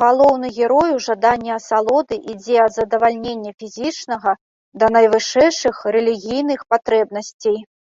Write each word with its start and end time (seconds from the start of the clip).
Галоўны 0.00 0.48
герой 0.58 0.90
у 0.98 1.00
жаданні 1.06 1.52
асалоды 1.54 2.18
ідзе 2.32 2.56
ад 2.66 2.72
задавальнення 2.78 3.50
фізічнага 3.62 4.30
да 4.82 4.86
найвышэйшых 4.98 5.76
рэлігійных 5.98 6.60
патрэбнасцей. 6.76 7.58